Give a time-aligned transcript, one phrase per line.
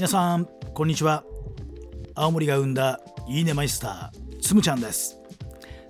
[0.00, 1.24] 皆さんこんにちは。
[2.14, 5.20] 青森が生んだいいねマイスターつむちゃんです。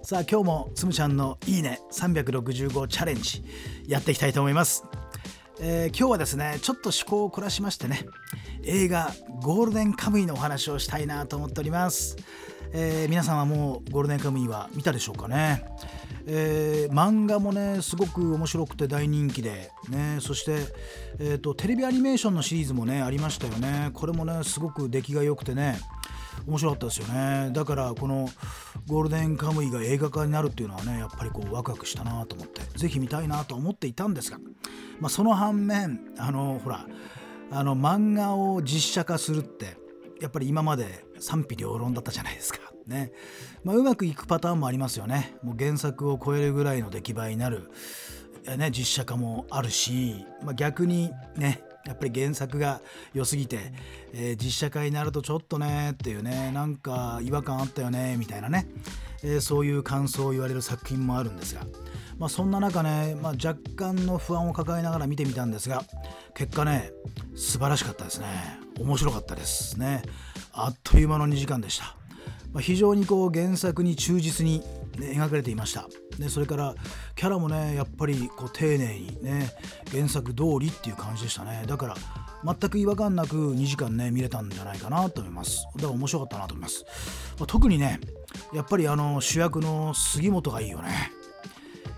[0.03, 3.45] さあ今日もつむちゃんのいいね365チャレンジ
[3.87, 4.83] やっていきたいと思います。
[5.61, 8.05] えー、今日はですねちょっと趣向を凝らしましてね
[8.65, 12.17] 映画ゴールデンカムイのお話をしたいなと思っております、
[12.73, 15.65] えー、皆さんはもうゴールデンカムイは見たでしょうかね？
[16.27, 20.59] えー、漫画もねすごく面白くて大人気で、ね、そして、
[21.19, 25.79] えーと、テレビアニメーションのシリーズもねありましたよねこれもねすごく出来が良くてね
[26.47, 28.29] 面白かったですよねだからこの
[28.87, 34.39] ゴールデンカムイが映画化になるっていうのはねやっぱりこうワクワクしたなと思って是非見たいなと思っていたんですが、
[35.01, 36.87] まあ、その反面あのほら
[37.53, 39.77] あの漫画を実写化するって
[40.21, 42.70] やっぱり今まで賛否両論だったじゃないですか。
[42.91, 43.13] ね。
[43.65, 45.35] まあ、うまくいくパターンもありますよね。
[45.43, 47.71] もう原作を超えるぐらいの出来栄えになる、
[48.59, 52.81] ね、実写化もあるし、まあ、逆にねやっぱり原作が
[53.15, 53.73] 良すぎて、
[54.13, 58.67] えー、実写化になるとちょっとねっていうねなんか違和感あったよねみたいなね、
[59.23, 61.63] えー、そういう感想を言われる作品もあるんですが、
[62.19, 65.85] まあ、そんな中ね、まあ、若干の不安を抱えながら見てみたんですが
[66.35, 66.93] 結果ね
[67.35, 68.27] 素晴らしかったですね。
[68.79, 70.03] 面白かったですね。
[70.53, 71.97] あっという間の2時間でした、
[72.53, 74.61] まあ、非常にこう原作に忠実に、
[74.99, 75.89] ね、描かれていました。
[76.19, 76.75] でそれから
[77.15, 79.51] キャラもねやっぱりこう丁寧にね
[79.91, 81.65] 原作通りっていう感じでしたね。
[81.67, 81.97] だから
[82.45, 85.65] 全く違和感なく2時間ね見れたんじゃないかなと思います。
[85.77, 86.85] だから面白かったなと思います、
[87.39, 88.01] まあ、特にね
[88.53, 91.20] やっぱりあの主役の杉本がいいよね。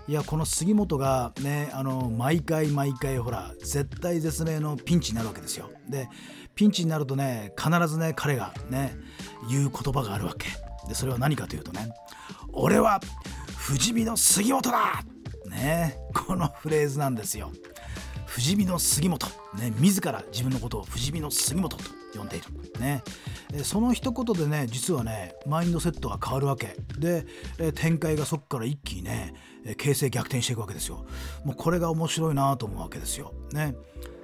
[0.05, 5.69] いやこの杉本がねあの毎回毎回ほら絶対絶命のピンチになるわけですよ。
[5.87, 6.09] で
[6.55, 8.97] ピンチになるとね必ずね彼がね
[9.49, 10.47] 言う言葉があるわけ。
[10.87, 11.93] でそれは何かというとね
[12.51, 12.99] 俺は
[13.57, 15.03] 不死身の杉本だ！
[15.49, 17.51] ねこのフレーズなんですよ。
[18.33, 19.27] 不死身の杉本。
[19.59, 21.83] ね自ら自分のことを不死身の杉本と
[22.17, 22.47] 呼んでいる。
[22.79, 23.03] ね
[23.63, 26.75] その一言でね実はねマインドセットが変わるわけ。
[26.97, 27.27] で
[27.73, 29.35] 展開がそこから一気にね
[29.77, 31.05] 形勢逆転していくわけですよ。
[31.45, 33.35] もうこれが面白いなと思うわけですよ。
[33.51, 33.75] ね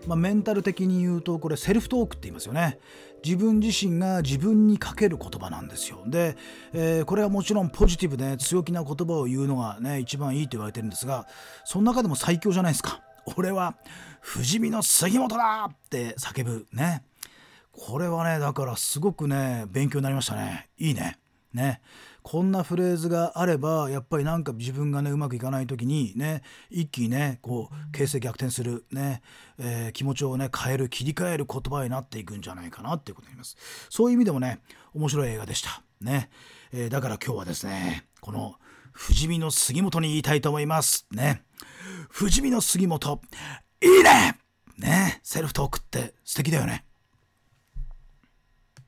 [0.07, 2.79] まあ、メンタル的に言うとこれセルフトークって言いますよね。
[3.23, 6.01] 自分自身が自分にかける言葉なんですよ。
[6.07, 6.35] で、
[6.73, 11.28] えー、これはもちろんポジティブで強気な言葉を言うのがね一番いいと言われてるんですが
[11.63, 13.03] その中でも最強じゃないですか。
[13.38, 13.75] 俺は
[14.22, 17.03] 不死身の杉本だって叫ぶね。
[17.72, 20.69] これはねだからすごくね勉強になりましたね。
[20.78, 21.17] いいね。
[21.53, 21.81] ね。
[22.22, 29.22] こんなフレーズがあればやっぱりなんか自分がねうまくいかない時にね一気にねこう形勢逆転するね、
[29.57, 33.57] えー、気持ちをね変える切り替える言葉になっていくんじゃないかなっていうことになります。
[33.89, 34.59] そういう意味でもね
[34.94, 35.81] 面白い映画でした。
[36.01, 36.29] ね、
[36.72, 38.56] えー、だから今日はですねこの
[38.94, 41.07] 不死身の杉本に言いたいと思います。
[41.11, 41.44] ね。
[42.09, 43.22] 不死身の杉本
[43.81, 44.38] いいね！
[44.77, 45.19] ね。
[45.23, 46.85] セルフトークって素敵だよね。